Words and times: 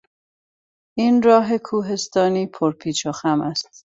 این 0.97 1.21
راه 1.21 1.57
کوهستانی 1.57 2.47
پر 2.47 2.71
پیچ 2.71 3.05
و 3.05 3.11
خم 3.11 3.41
است. 3.41 3.85